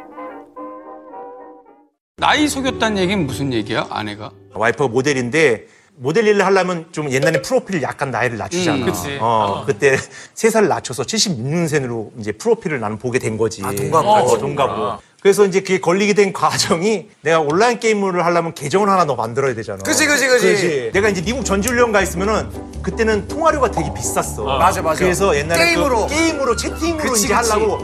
나이 2.17 2.49
속였다는 2.49 2.99
얘기는 3.01 3.25
무슨 3.25 3.53
얘기야, 3.53 3.87
아내가? 3.91 4.33
와이프가 4.55 4.89
모델인데 4.89 5.67
모델 5.95 6.27
일을 6.27 6.45
하려면 6.45 6.87
좀 6.91 7.13
옛날에 7.13 7.41
프로필 7.43 7.81
약간 7.83 8.11
나이를 8.11 8.39
낮추잖아. 8.39 8.79
음, 8.79 8.87
그치. 8.87 9.19
어, 9.21 9.63
그때 9.65 9.97
세 10.35 10.51
살을 10.51 10.67
낮춰서 10.67 11.05
76년생으로 11.05 12.19
이제 12.19 12.33
프로필을 12.33 12.81
나는 12.81 12.99
보게 12.99 13.21
된 13.21 13.39
거지. 13.39 13.63
아, 13.65 13.73
동갑으로. 13.73 14.11
어, 14.11 14.39
동갑으로. 14.39 14.99
그래서 15.23 15.47
이제 15.47 15.61
그게 15.61 15.81
걸리게 15.81 16.15
된 16.15 16.33
과정이 16.33 17.09
내가 17.21 17.39
온라인 17.41 17.79
게임을 17.79 18.25
하려면 18.25 18.55
계정을 18.55 18.89
하나 18.89 19.07
더 19.07 19.15
만들어야 19.15 19.55
되잖아. 19.55 19.79
그치, 19.85 20.05
그치, 20.07 20.27
그치. 20.27 20.91
내가 20.93 21.09
이제 21.09 21.23
미국 21.23 21.45
전지훈련 21.45 21.93
가 21.93 22.03
있으면은 22.03 22.49
그때는 22.83 23.29
통화료가 23.29 23.71
되게 23.71 23.95
비쌌어. 23.95 24.59
맞아, 24.59 24.83
맞아. 24.83 24.99
그래서 24.99 25.37
옛날에 25.37 25.65
게임으로. 25.67 26.07
그 26.09 26.15
게임으로 26.15 26.57
채팅으로 26.57 27.13
그치, 27.13 27.25
이제. 27.27 27.35
하려고 27.35 27.79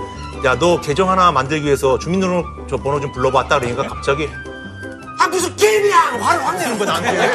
야 0.45 0.57
너 0.59 0.81
계정 0.81 1.11
하나 1.11 1.31
만들기 1.33 1.65
위해서 1.67 1.99
주민등록 1.99 2.45
저 2.69 2.77
번호 2.77 3.01
좀 3.01 3.11
불러봤다 3.13 3.59
그러니까 3.61 3.87
갑자기 3.89 4.29
아 5.19 5.29
무슨 5.29 5.55
게임이야 5.57 5.97
화를 6.21 6.47
확 6.47 6.57
내는 6.59 6.79
거야 6.79 6.89
나한테 7.01 7.33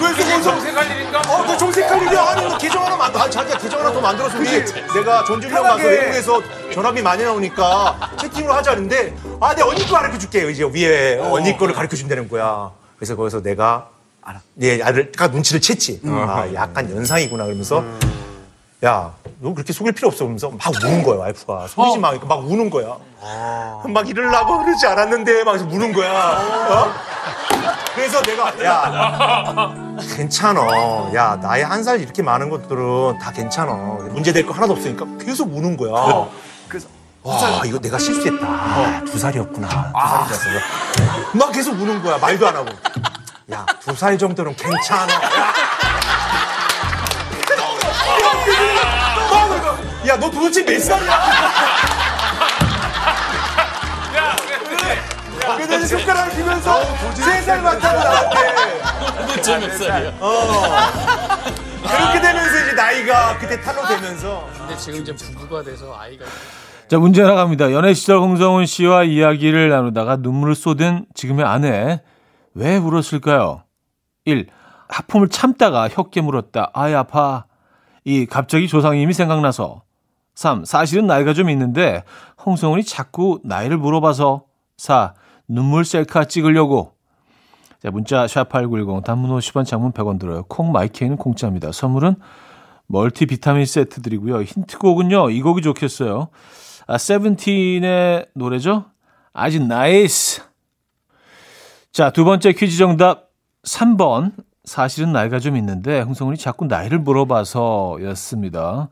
그래서 0.00 0.42
정색 0.42 0.76
할 0.76 0.90
일인가? 0.90 1.20
어, 1.28 1.44
그 1.46 1.58
정색 1.58 1.90
할 1.90 2.02
일이야. 2.02 2.22
아니, 2.22 2.48
너 2.48 2.58
계정 2.58 2.84
하나 2.84 2.96
만들어. 2.96 3.22
아, 3.22 3.30
자기가 3.30 3.58
계정 3.58 3.80
하나 3.80 3.92
더 3.92 4.38
우리 4.38 4.64
내가 4.94 5.24
전주령 5.24 5.62
가서 5.62 5.76
편하게. 5.76 5.88
외국에서 6.00 6.42
전화비 6.72 7.02
많이 7.02 7.22
나오니까 7.22 8.10
채팅으로 8.18 8.54
하자는데 8.54 9.14
아, 9.40 9.54
내 9.54 9.62
언니 9.62 9.86
거 9.86 9.92
가르쳐 9.94 10.18
줄게. 10.18 10.50
이제 10.50 10.64
위에 10.64 11.18
언니 11.18 11.56
거를 11.56 11.74
가르쳐 11.74 11.96
준다는 11.96 12.28
거야. 12.28 12.70
그래서 12.96 13.14
거기서 13.14 13.42
내가 13.42 13.88
알아. 14.22 14.40
얘 14.62 14.82
아들 14.82 15.12
가 15.12 15.28
눈치를 15.28 15.60
챘지. 15.60 16.00
아, 16.08 16.46
약간 16.54 16.90
연상이구나. 16.90 17.44
그러면서 17.44 17.84
야, 18.84 19.12
너 19.42 19.54
그렇게 19.54 19.72
속일 19.72 19.92
필요 19.92 20.08
없어. 20.08 20.18
그러면서 20.24 20.50
막 20.50 20.60
우는 20.84 21.02
거야, 21.02 21.18
와이프가. 21.20 21.68
속이지 21.68 21.98
마. 21.98 22.10
그러니까 22.10 22.26
막 22.36 22.44
우는 22.46 22.68
거야. 22.68 22.96
막 23.88 24.08
이러려고 24.08 24.62
그러지 24.62 24.86
않았는데 24.86 25.44
막 25.44 25.52
우는 25.60 25.92
거야. 25.94 26.12
어? 26.12 26.92
그래서 27.94 28.20
내가 28.22 28.52
야 28.64 29.72
괜찮아. 30.16 30.60
야 31.14 31.36
나이 31.40 31.62
한 31.62 31.82
살 31.82 32.00
이렇게 32.00 32.22
많은 32.22 32.50
것들은 32.50 33.18
다 33.18 33.32
괜찮아. 33.32 33.72
문제될 34.10 34.44
거 34.46 34.52
하나도 34.52 34.74
없으니까 34.74 35.06
계속 35.18 35.50
우는 35.56 35.76
거야. 35.78 36.28
그래서 36.68 36.88
와 37.22 37.62
이거 37.64 37.78
내가 37.78 37.98
실수했다. 37.98 39.04
두 39.06 39.18
살이었구나. 39.18 39.68
두 39.68 40.34
살이라서 40.34 40.50
막 41.32 41.52
계속 41.52 41.72
우는 41.80 42.02
거야. 42.02 42.18
말도 42.18 42.46
안 42.46 42.56
하고. 42.56 42.68
야 43.50 43.64
두 43.84 43.96
살 43.96 44.16
정도는 44.18 44.54
괜찮아. 44.54 45.12
야. 45.12 45.52
야, 50.06 50.16
너 50.18 50.30
도대체 50.30 50.64
몇 50.64 50.80
살이야? 50.80 51.18
그냥 55.56 55.86
손가락을 55.86 56.36
피면서 56.36 56.82
세살 57.14 57.62
많다고 57.62 57.98
나한테. 57.98 59.20
도대체 59.26 59.58
몇 59.58 59.70
살이야? 59.76 60.12
그렇게 61.82 62.20
되면서 62.20 62.60
이제 62.62 62.72
나이가 62.74 63.38
그때 63.38 63.60
탈로 63.60 63.86
되면서. 63.86 64.48
근데 64.56 64.76
지금 64.76 65.00
이제 65.00 65.14
부부가 65.14 65.62
돼서 65.62 65.94
아이가 65.98 66.24
자, 66.88 66.98
문제 66.98 67.22
하나 67.22 67.34
갑니다. 67.34 67.70
연애 67.72 67.94
시절 67.94 68.18
홍성훈 68.18 68.66
씨와 68.66 69.04
이야기를 69.04 69.68
나누다가 69.68 70.16
눈물을 70.16 70.54
쏟은 70.54 71.06
지금의 71.14 71.44
아내. 71.44 72.02
왜 72.54 72.76
울었을까요? 72.78 73.62
1. 74.24 74.48
하품을 74.88 75.28
참다가 75.28 75.88
혀깨 75.88 76.20
물었다. 76.20 76.70
아이, 76.74 76.94
아파. 76.94 77.44
2. 78.04 78.26
갑자기 78.26 78.66
조상님이 78.66 79.12
생각나서. 79.12 79.82
3. 80.40 80.64
사실은 80.64 81.06
나이가 81.06 81.34
좀 81.34 81.50
있는데 81.50 82.02
홍성훈이 82.46 82.82
자꾸 82.84 83.40
나이를 83.44 83.76
물어봐서. 83.76 84.44
4. 84.78 85.12
눈물 85.46 85.84
셀카 85.84 86.24
찍으려고. 86.24 86.94
자, 87.82 87.90
문자 87.90 88.24
샵8910 88.24 89.04
단문 89.04 89.38
50원 89.38 89.66
장문 89.66 89.92
100원 89.92 90.18
들어요. 90.18 90.44
콩 90.44 90.72
my 90.72 90.85
K는 90.85 91.18
공짜입니다. 91.18 91.72
선물은 91.72 92.14
멀티 92.86 93.26
비타민 93.26 93.66
세트 93.66 94.00
드리고요. 94.00 94.40
힌트곡은요. 94.40 95.28
이 95.28 95.42
곡이 95.42 95.60
좋겠어요. 95.60 96.28
아, 96.86 96.96
세븐틴의 96.96 98.28
노래죠? 98.34 98.86
아주 99.34 99.62
NICE. 99.62 100.40
자, 101.92 102.08
두 102.08 102.24
번째 102.24 102.54
퀴즈 102.54 102.78
정답 102.78 103.28
3번. 103.64 104.32
사실은 104.64 105.12
나이가 105.12 105.38
좀 105.38 105.58
있는데 105.58 106.00
흥성훈이 106.00 106.38
자꾸 106.38 106.64
나이를 106.64 106.98
물어봐서였습니다. 107.00 108.88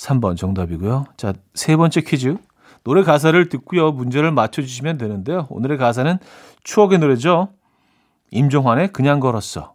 3번 0.00 0.36
정답이고요. 0.36 1.04
자, 1.16 1.34
세 1.54 1.76
번째 1.76 2.00
퀴즈. 2.00 2.36
노래 2.84 3.02
가사를 3.02 3.48
듣고요. 3.50 3.92
문제를 3.92 4.32
맞춰주시면 4.32 4.96
되는데요. 4.96 5.46
오늘의 5.50 5.76
가사는 5.76 6.18
추억의 6.64 6.98
노래죠. 6.98 7.48
임종환의 8.30 8.92
그냥 8.92 9.20
걸었어. 9.20 9.74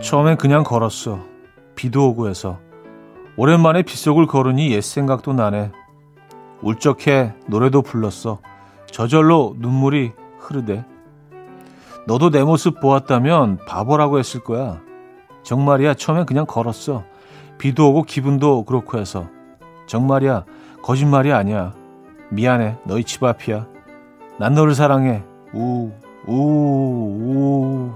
처음엔 0.00 0.36
그냥 0.36 0.62
걸었어. 0.62 1.24
비도 1.74 2.10
오고 2.10 2.28
해서. 2.28 2.60
오랜만에 3.36 3.82
빗속을 3.82 4.26
걸으니 4.26 4.70
옛 4.72 4.80
생각도 4.80 5.32
나네. 5.32 5.72
울적해 6.60 7.34
노래도 7.48 7.82
불렀어. 7.82 8.38
저절로 8.86 9.56
눈물이 9.58 10.12
흐르대. 10.42 10.84
너도 12.06 12.30
내 12.30 12.42
모습 12.42 12.80
보았다면 12.80 13.58
바보라고 13.66 14.18
했을 14.18 14.42
거야. 14.42 14.80
정말이야 15.42 15.94
처음엔 15.94 16.26
그냥 16.26 16.46
걸었어. 16.46 17.04
비도 17.58 17.90
오고 17.90 18.02
기분도 18.02 18.64
그렇고 18.64 18.98
해서. 18.98 19.26
정말이야 19.86 20.44
거짓말이 20.82 21.32
아니야. 21.32 21.74
미안해 22.30 22.76
너희 22.84 23.04
집 23.04 23.22
앞이야. 23.22 23.66
난 24.38 24.54
너를 24.54 24.74
사랑해. 24.74 25.22
우, 25.54 25.90
우, 26.26 26.32
우, 26.32 27.92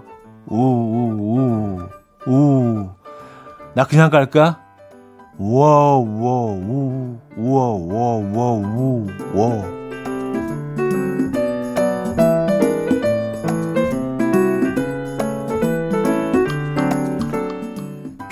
우, 0.47 0.57
우, 0.57 1.89
우, 2.27 2.31
우. 2.31 2.89
나 3.75 3.85
그냥 3.85 4.11
갈까? 4.11 4.61
우와, 5.39 5.97
우와, 5.97 6.33
우, 6.53 7.19
우와, 7.37 7.69
우와, 7.69 8.17
우와, 8.17 8.53
우, 8.53 9.07
우와. 9.35 9.86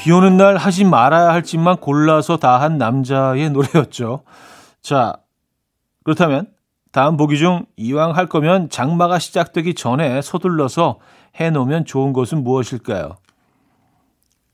비 0.05 0.13
오는 0.13 0.37
날 0.37 0.59
하지 0.59 0.85
말아야 0.85 1.33
할 1.33 1.43
짓만 1.43 1.79
골라서 1.79 2.37
다 2.37 2.59
한 2.59 2.77
남자의 2.77 3.49
노래였죠. 3.49 4.23
자, 4.83 5.15
그렇다면 6.03 6.47
다음 6.93 7.17
보기 7.17 7.39
중 7.39 7.65
이왕 7.79 8.15
할 8.15 8.27
거면 8.27 8.69
장마가 8.69 9.19
시작되기 9.19 9.73
전에 9.73 10.21
서둘러서 10.21 10.99
해놓으면 11.37 11.87
좋은 11.87 12.13
것은 12.13 12.45
무엇일까요? 12.45 13.17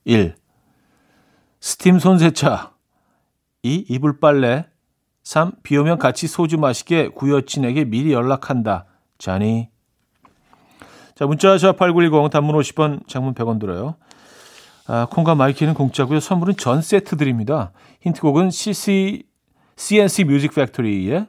1. 0.04 0.36
스팀 1.58 1.98
손세차 1.98 2.70
2. 3.64 3.86
이불 3.88 4.20
빨래 4.20 4.66
3. 5.24 5.50
비 5.64 5.76
오면 5.76 5.98
같이 5.98 6.28
소주 6.28 6.58
마시게 6.58 7.08
구여친에게 7.08 7.86
미리 7.86 8.12
연락한다. 8.12 8.84
자니 9.18 9.68
자 11.16 11.26
문자 11.26 11.56
샵8910 11.56 12.30
단문 12.30 12.54
50원 12.54 13.08
장문 13.08 13.34
100원 13.34 13.58
들어요. 13.58 13.96
아, 14.92 15.07
콩과 15.07 15.37
my 15.37 15.47
K는 15.47 15.74
공짜고요. 15.74 16.18
선물은 16.18 16.57
전 16.57 16.83
세트 16.83 17.16
드립니다. 17.16 17.70
힌트곡은 18.00 18.50
CC, 18.50 19.22
CNC 19.76 20.24
뮤직 20.24 20.53
팩토리의 20.53 21.29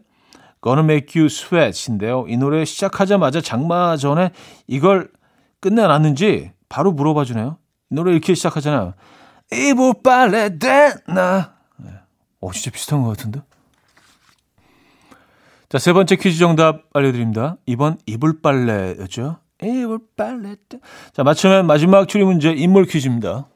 Gonna 0.64 0.84
Make 0.84 1.22
You 1.22 1.28
Sweat인데요. 1.28 2.26
이 2.28 2.38
노래 2.38 2.66
시작하자마자 2.66 3.40
장마 3.40 3.98
전에 3.98 4.32
이걸 4.66 5.12
끝내놨는지 5.60 6.54
바로 6.70 6.92
물어봐 6.92 7.24
주네요. 7.24 7.60
이 7.92 7.94
노래 7.94 8.14
이렇게 8.14 8.34
시작하잖아요. 8.34 8.96
이불 9.54 9.94
빨래 10.04 10.58
됐나? 10.58 11.54
네. 11.78 11.92
어, 12.40 12.52
진짜 12.54 12.72
비슷한 12.72 13.04
것 13.04 13.10
같은데? 13.10 13.44
자, 15.70 15.78
세 15.78 15.94
번째 15.94 16.16
퀴즈 16.16 16.40
정답 16.40 16.86
알려드립니다. 16.94 17.58
이번 17.68 18.00
이불 18.08 18.42
빨래였죠. 18.42 19.38
이불 19.64 20.00
빨래 20.18 20.56
때. 20.68 20.80
자, 21.14 21.24
맞추면 21.24 21.68
마지막 21.68 22.08
추리 22.08 22.24
문제 22.24 22.52
인물 22.52 22.86
퀴즈입니다. 22.86 23.48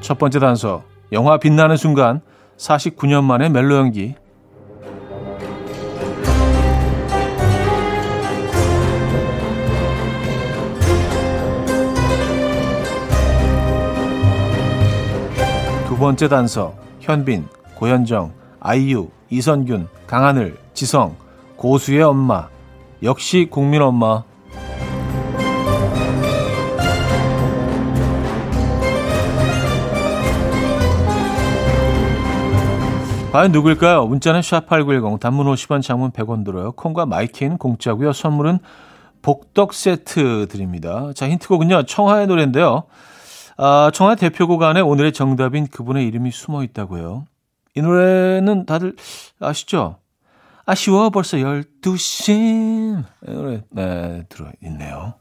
첫 0.00 0.18
번째 0.18 0.38
단서. 0.40 0.82
영화 1.12 1.38
빛나는 1.38 1.76
순간 1.76 2.20
49년 2.56 3.24
만에 3.24 3.48
멜로 3.48 3.76
연기. 3.76 4.14
번째 16.00 16.28
단서. 16.28 16.74
현빈, 17.00 17.46
고현정, 17.76 18.32
아이유, 18.58 19.10
이선균, 19.28 19.88
강하늘, 20.06 20.56
지성, 20.72 21.14
고수의 21.56 22.02
엄마. 22.02 22.48
역시 23.02 23.46
국민 23.50 23.82
엄마. 23.82 24.24
과연 33.32 33.52
누굴까요? 33.52 34.06
문자는 34.06 34.40
샵8910 34.40 35.20
단문 35.20 35.46
50원 35.46 35.82
장문 35.82 36.10
100원 36.10 36.44
들어요. 36.44 36.72
콩과 36.72 37.06
마이케이는 37.06 37.58
공짜고요. 37.58 38.12
선물은 38.12 38.58
복덕 39.22 39.74
세트 39.74 40.48
드립니다. 40.48 41.10
자, 41.14 41.28
힌트곡은요. 41.28 41.84
청하의 41.84 42.26
노래인데요. 42.26 42.84
아, 43.62 43.90
청하 43.92 44.14
대표 44.14 44.46
곡 44.46 44.62
안에 44.62 44.80
오늘의 44.80 45.12
정답인 45.12 45.66
그분의 45.66 46.06
이름이 46.06 46.30
숨어 46.30 46.64
있다고요. 46.64 47.26
이 47.74 47.82
노래는 47.82 48.64
다들 48.64 48.96
아시죠? 49.38 49.96
아쉬워 50.64 51.10
벌써 51.10 51.36
12시. 51.36 53.04
이 53.28 53.30
노래 53.30 53.60
네, 53.68 54.24
들어 54.30 54.46
있네요. 54.62 55.12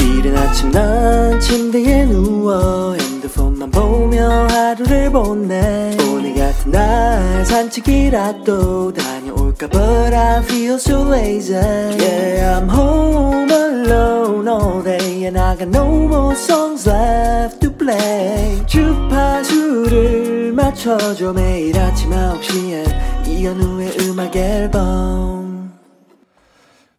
이른 0.00 0.38
아침 0.38 0.70
난 0.70 1.38
침대에 1.38 2.06
누워 2.06 2.94
핸드폰만 2.94 3.70
보며 3.72 4.46
하루를 4.46 5.12
보내 5.12 5.94
오늘 6.10 6.34
같은 6.34 6.70
날 6.72 7.44
산책이라도 7.44 8.94
다 8.94 9.21
녀올까 9.42 9.68
But 9.68 10.14
I 10.14 10.42
feel 10.44 10.74
so 10.74 11.02
lazy 11.02 11.54
Yeah 11.54 12.58
I'm 12.58 12.68
home 12.68 13.50
alone 13.50 14.48
all 14.48 14.82
day 14.82 15.26
And 15.26 15.38
I 15.38 15.56
got 15.56 15.68
no 15.68 15.86
more 16.06 16.34
songs 16.34 16.88
left 16.88 17.60
to 17.60 17.72
play 17.76 18.64
주파수를 18.66 20.52
맞춰줘 20.52 21.32
매일 21.32 21.78
아침 21.78 22.10
9시에 22.10 23.26
이현우의 23.28 23.96
음악 24.02 24.36
앨범 24.36 25.72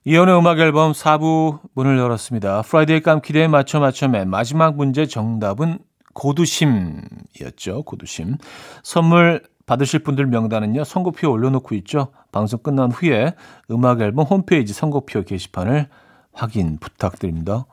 이현우의 0.06 0.38
음악 0.38 0.60
앨범 0.60 0.92
4부 0.92 1.60
문을 1.76 1.98
열었습니다. 1.98 2.64
Friday 2.64 3.00
깜키대에 3.02 3.48
맞춰 3.48 3.80
맞춰맨 3.80 4.30
마지막 4.30 4.76
문제 4.76 5.06
정답은 5.06 5.80
고두심이었죠. 6.14 7.84
고두심. 7.84 8.38
선물 8.84 9.42
받으실 9.66 10.00
분들 10.00 10.26
명단은요, 10.28 10.84
선곡표 10.84 11.30
올려놓고 11.32 11.76
있죠. 11.76 12.10
방송 12.32 12.60
끝난 12.60 12.92
후에 12.92 13.34
음악 13.72 14.02
앨범 14.02 14.26
홈페이지 14.26 14.74
선곡표 14.74 15.24
게시판을 15.24 15.88
확인 16.34 16.78
부탁드립니다. 16.80 17.66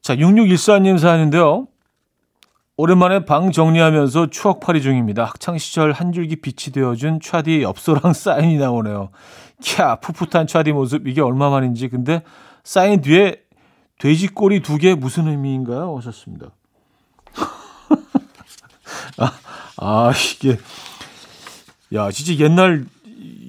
자, 0.00 0.16
6614님 0.16 0.98
사연인데요. 0.98 1.66
오랜만에 2.76 3.24
방 3.24 3.52
정리하면서 3.52 4.30
추억팔이 4.30 4.82
중입니다. 4.82 5.24
학창시절 5.24 5.92
한 5.92 6.12
줄기 6.12 6.36
빛이 6.36 6.72
되어준 6.72 7.20
차디 7.20 7.62
엽서랑 7.62 8.12
사인이 8.14 8.58
나오네요. 8.58 9.10
캬, 9.60 10.00
풋풋한 10.00 10.46
차디 10.48 10.72
모습, 10.72 11.06
이게 11.06 11.20
얼마만인지. 11.20 11.88
근데 11.88 12.22
사인 12.64 13.00
뒤에 13.00 13.36
돼지 13.98 14.26
꼬리 14.28 14.60
두 14.60 14.78
개 14.78 14.94
무슨 14.94 15.28
의미인가요? 15.28 15.96
하셨습니다. 15.96 16.48
아, 19.18 19.32
아, 19.76 20.12
이게. 20.12 20.58
야, 21.92 22.10
진짜 22.10 22.44
옛날 22.44 22.84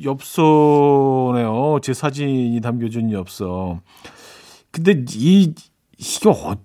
엽서네요. 0.03 1.79
제 1.81 1.93
사진이 1.93 2.59
담겨진 2.61 3.11
엽서. 3.11 3.79
근데 4.71 5.03
이, 5.13 5.53
이게 5.97 6.29
어, 6.29 6.55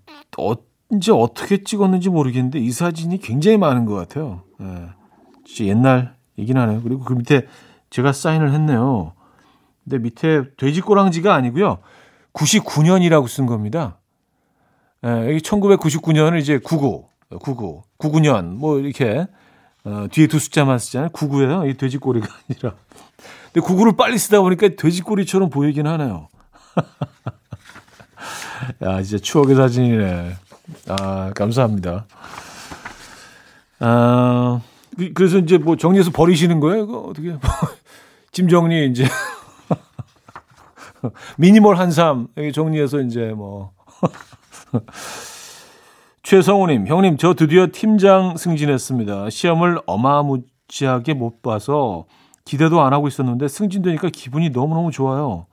언제 0.91 1.13
어떻게 1.13 1.63
찍었는지 1.63 2.09
모르겠는데 2.11 2.59
이 2.59 2.71
사진이 2.71 3.19
굉장히 3.19 3.57
많은 3.57 3.85
것 3.85 3.95
같아요. 3.95 4.43
예. 4.61 4.89
진짜 5.45 5.71
옛날 5.71 6.17
얘긴 6.39 6.57
하네요. 6.57 6.83
그리고 6.83 7.05
그 7.05 7.15
밑에 7.15 7.47
제가 7.91 8.13
사인을 8.13 8.53
했네요. 8.53 9.13
근데 9.85 9.99
밑에 9.99 10.43
돼지 10.57 10.81
꼬랑지가 10.81 11.33
아니고요. 11.35 11.79
99년이라고 12.33 13.29
쓴 13.29 13.47
겁니다. 13.47 13.99
예, 15.05 15.09
여기 15.09 15.39
1999년을 15.39 16.39
이제 16.39 16.59
99, 16.59 17.09
99, 17.41 17.83
99년 17.99 18.55
뭐 18.57 18.79
이렇게 18.79 19.27
어, 19.85 20.07
뒤에 20.11 20.27
두 20.27 20.39
숫자만 20.39 20.79
쓰잖아요. 20.79 21.11
99예요. 21.11 21.71
이 21.71 21.77
돼지꼬리가 21.77 22.27
아니라. 22.49 22.75
근데 23.53 23.67
99를 23.67 23.97
빨리 23.97 24.19
쓰다 24.19 24.41
보니까 24.41 24.69
돼지꼬리처럼 24.77 25.51
보이긴 25.51 25.87
하네요. 25.87 26.29
야, 28.83 29.03
진짜 29.03 29.23
추억의 29.23 29.57
사진이네. 29.57 30.37
아, 30.89 31.33
감사합니다. 31.35 32.07
아, 33.81 34.61
그- 34.97 35.13
그래서 35.15 35.39
이제 35.39 35.59
뭐 35.59 35.77
정리해서 35.77 36.11
버리시는 36.11 36.61
거예요? 36.61 36.85
이거 36.85 36.99
어떻게? 37.01 37.37
짐 38.33 38.49
정리 38.49 38.89
이제. 38.91 39.07
미니멀 41.39 41.79
한삼 41.79 42.29
정리해서 42.55 43.01
이제 43.01 43.33
뭐. 43.35 43.73
최성우님, 46.31 46.87
형님, 46.87 47.17
저 47.17 47.35
드디어 47.35 47.67
팀장 47.73 48.37
승진했습니다. 48.37 49.31
시험을 49.31 49.81
어마무지하게 49.85 51.13
못 51.15 51.43
봐서 51.43 52.05
기대도 52.45 52.81
안 52.83 52.93
하고 52.93 53.09
있었는데 53.09 53.49
승진되니까 53.49 54.11
기분이 54.11 54.51
너무너무 54.51 54.93
좋아요. 54.93 55.47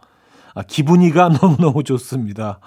아, 0.53 0.61
기분이가 0.61 1.29
너무너무 1.41 1.83
좋습니다. 1.83 2.59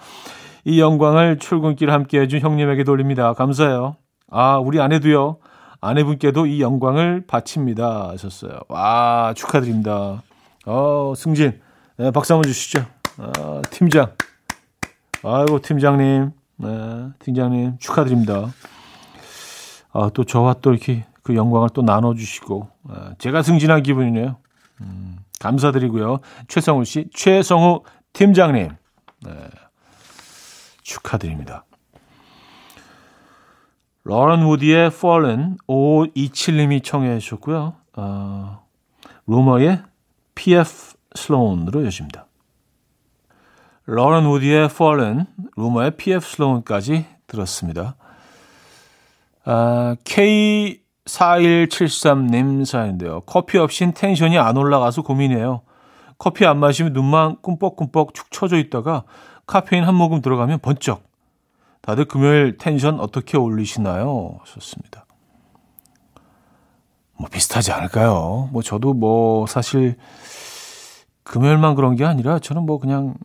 이 0.64 0.81
영광을 0.81 1.38
출근길 1.38 1.92
함께 1.92 2.18
해준 2.18 2.40
형님에게 2.40 2.83
돌립니다. 2.83 3.33
감사해요. 3.35 3.94
아, 4.29 4.59
우리 4.59 4.81
아내도요. 4.81 5.37
아내분께도 5.81 6.46
이 6.46 6.61
영광을 6.61 7.29
바칩니다. 7.29 8.09
하셨어요. 8.09 8.59
와, 8.66 9.35
축하드립니다. 9.37 10.20
어, 10.66 11.12
승진. 11.16 11.61
네, 11.96 12.11
박수 12.11 12.33
한번 12.33 12.51
주시죠. 12.51 12.85
아, 13.18 13.62
팀장. 13.70 14.14
아이고, 15.23 15.61
팀장님. 15.61 16.39
네, 16.61 17.09
팀장님 17.20 17.79
축하드립니다. 17.79 18.53
아, 19.92 20.11
또 20.12 20.25
저와 20.25 20.57
또 20.61 20.70
이렇게 20.70 21.07
그 21.23 21.35
영광을 21.35 21.70
또 21.73 21.83
나눠주시고, 21.83 22.68
아, 22.88 23.14
제가 23.18 23.42
승진한 23.42 23.83
기분이네요. 23.83 24.37
음, 24.83 25.18
감사드리고요. 25.40 26.20
최성우 26.49 26.85
씨, 26.85 27.09
최성우 27.14 27.83
팀장님. 28.12 28.70
네, 29.25 29.33
축하드립니다. 30.83 31.64
러런 34.05 34.42
우디의 34.42 34.87
Fallen 34.88 35.57
5527님이 35.66 36.83
청해 36.83 37.18
주셨고요. 37.20 37.75
어, 37.96 38.66
루머의 39.27 39.83
PF 40.35 40.94
슬로운으로 41.14 41.85
여십니다. 41.87 42.27
러런 43.92 44.24
우디의 44.24 44.66
Fallen, 44.66 45.26
루머의 45.57 45.96
PF 45.96 46.24
슬로운까지 46.24 47.07
들었습니다. 47.26 47.96
아, 49.44 49.96
K4173님 50.05 52.64
사연인데요. 52.64 53.22
커피 53.22 53.59
없인 53.59 53.92
텐션이 53.92 54.38
안 54.38 54.57
올라가서 54.57 55.03
고민이에요. 55.03 55.62
커피 56.18 56.46
안 56.46 56.59
마시면 56.59 56.92
눈만 56.92 57.38
꿈뻑꿈뻑 57.42 58.14
축 58.14 58.31
처져 58.31 58.59
있다가 58.59 59.03
카페인 59.44 59.83
한 59.83 59.96
모금 59.96 60.22
들어가면 60.22 60.61
번쩍. 60.61 61.03
다들 61.81 62.05
금요일 62.05 62.59
텐션 62.59 63.00
어떻게 63.00 63.37
올리시나요? 63.37 64.38
하셨습니다. 64.42 65.05
뭐 67.18 67.29
비슷하지 67.29 67.72
않을까요? 67.72 68.50
뭐 68.53 68.62
저도 68.62 68.94
뭐 68.94 69.48
사실 69.48 69.96
금요일만 71.24 71.74
그런 71.74 71.96
게 71.96 72.05
아니라 72.05 72.38
저는 72.38 72.66
뭐 72.66 72.79
그냥 72.79 73.16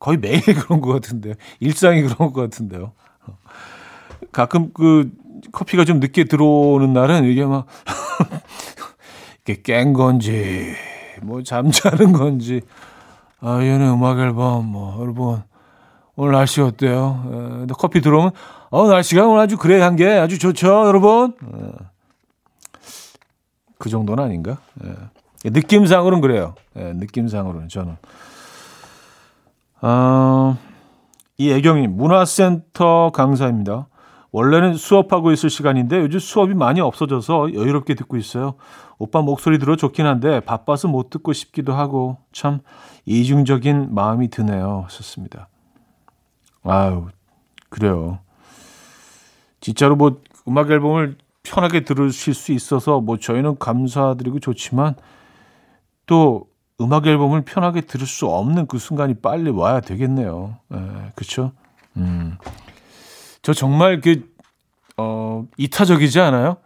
거의 0.00 0.18
매일 0.18 0.40
그런 0.54 0.80
것 0.80 0.92
같은데요. 0.92 1.34
일상이 1.60 2.02
그런 2.02 2.32
것 2.32 2.40
같은데요. 2.42 2.92
가끔 4.32 4.72
그 4.72 5.10
커피가 5.52 5.84
좀 5.84 6.00
늦게 6.00 6.24
들어오는 6.24 6.92
날은 6.92 7.24
이게 7.24 7.44
막 7.44 7.66
이게 9.42 9.60
깬 9.62 9.92
건지 9.92 10.74
뭐 11.22 11.42
잠자는 11.42 12.12
건지 12.12 12.60
아 13.40 13.60
얘는 13.62 13.88
음악 13.92 14.18
앨범 14.18 14.66
뭐 14.66 15.00
여러분 15.00 15.42
오늘 16.16 16.32
날씨 16.32 16.60
어때요? 16.60 17.24
에, 17.26 17.30
근데 17.30 17.74
커피 17.78 18.00
들어오면 18.00 18.32
어 18.70 18.88
날씨가 18.88 19.26
오늘 19.26 19.40
아주 19.40 19.56
그래 19.56 19.80
한 19.80 19.96
게 19.96 20.06
아주 20.08 20.38
좋죠 20.38 20.86
여러분. 20.86 21.32
에, 21.42 21.70
그 23.78 23.88
정도는 23.88 24.24
아닌가? 24.24 24.58
예. 24.84 25.50
느낌상으로는 25.50 26.20
그래요. 26.20 26.54
예, 26.76 26.92
느낌상으로는 26.94 27.68
저는. 27.68 27.96
아, 29.80 30.56
이 31.36 31.50
애경님 31.52 31.96
문화센터 31.96 33.10
강사입니다. 33.12 33.88
원래는 34.30 34.74
수업하고 34.74 35.32
있을 35.32 35.48
시간인데 35.48 36.00
요즘 36.00 36.18
수업이 36.18 36.54
많이 36.54 36.80
없어져서 36.80 37.54
여유롭게 37.54 37.94
듣고 37.94 38.16
있어요. 38.16 38.54
오빠 38.98 39.22
목소리 39.22 39.58
들어 39.58 39.76
좋긴 39.76 40.06
한데 40.06 40.40
바빠서 40.40 40.88
못 40.88 41.08
듣고 41.08 41.32
싶기도 41.32 41.72
하고 41.72 42.18
참 42.32 42.60
이중적인 43.06 43.94
마음이 43.94 44.28
드네요. 44.28 44.82
하셨습니다. 44.84 45.48
아유, 46.64 47.06
그래요. 47.70 48.18
진짜로 49.60 49.96
뭐 49.96 50.20
음악 50.46 50.70
앨범을 50.70 51.16
편하게 51.42 51.84
들으실 51.84 52.34
수 52.34 52.52
있어서 52.52 53.00
뭐 53.00 53.16
저희는 53.16 53.58
감사드리고 53.58 54.40
좋지만 54.40 54.96
또 56.04 56.47
음악 56.80 57.06
앨범을 57.06 57.42
편하게 57.42 57.80
들을 57.80 58.06
수 58.06 58.26
없는 58.26 58.66
그 58.66 58.78
순간이 58.78 59.14
빨리 59.14 59.50
와야 59.50 59.80
되겠네요. 59.80 60.58
예, 60.72 60.78
그렇죠? 61.16 61.52
음. 61.96 62.38
저 63.42 63.52
정말 63.52 64.00
그 64.00 64.32
어, 64.96 65.44
이타적이지 65.56 66.20
않아요? 66.20 66.58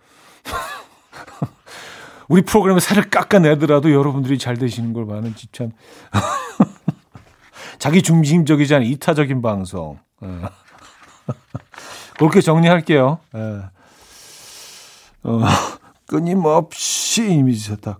우리 2.28 2.42
프로그램에 2.42 2.80
살을 2.80 3.08
깎아내더라도 3.10 3.92
여러분들이 3.92 4.38
잘 4.38 4.56
되시는 4.56 4.92
걸 4.92 5.06
봐는 5.06 5.34
참 5.52 5.70
자기 7.78 8.02
중심적이지 8.02 8.74
않은 8.74 8.86
이타적인 8.86 9.42
방송. 9.42 9.98
예. 10.22 10.28
그렇게 12.18 12.40
정리할게요. 12.40 13.18
예. 13.34 13.62
어, 15.24 15.40
끊임없이 16.06 17.32
이미지 17.32 17.70
세탁. 17.70 17.98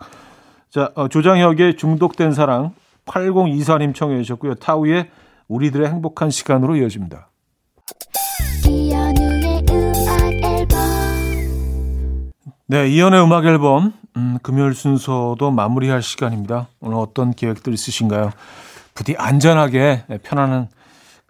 자, 0.72 0.90
어, 0.94 1.06
조장혁의 1.06 1.76
중독된 1.76 2.32
사랑 2.32 2.72
8024님 3.04 3.94
청해 3.94 4.22
주셨고요. 4.22 4.54
타우의 4.54 5.10
우리들의 5.46 5.86
행복한 5.86 6.30
시간으로 6.30 6.76
이어집니다. 6.76 7.28
네, 12.68 12.88
이연의 12.88 13.22
음악 13.22 13.44
앨범 13.44 13.92
음, 14.16 14.38
금요일 14.42 14.72
순서도 14.72 15.50
마무리할 15.50 16.00
시간입니다. 16.00 16.68
오늘 16.80 16.96
어떤 16.96 17.32
계획들 17.32 17.74
있으신가요? 17.74 18.30
부디 18.94 19.14
안전하게 19.18 20.04
네, 20.08 20.18
편안한 20.22 20.68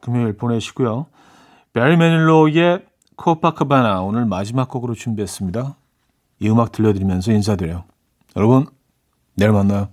금요일 0.01 0.37
보내시고요. 0.37 1.07
베리 1.73 1.97
매닐로의 1.97 2.85
코파카바나 3.17 4.03
오늘 4.03 4.25
마지막 4.25 4.69
곡으로 4.69 4.95
준비했습니다. 4.95 5.75
이 6.39 6.49
음악 6.49 6.71
들려드리면서 6.71 7.33
인사드려요. 7.33 7.83
여러분, 8.37 8.67
내일 9.35 9.53
만나요. 9.53 9.89